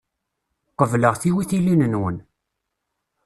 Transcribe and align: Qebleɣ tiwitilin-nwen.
Qebleɣ 0.79 1.15
tiwitilin-nwen. 1.21 2.17